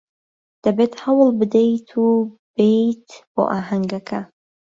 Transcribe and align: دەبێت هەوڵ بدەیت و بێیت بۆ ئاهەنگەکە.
دەبێت 0.63 0.93
هەوڵ 1.03 1.29
بدەیت 1.39 1.87
و 2.03 2.09
بێیت 2.55 3.07
بۆ 3.33 3.43
ئاهەنگەکە. 3.51 4.21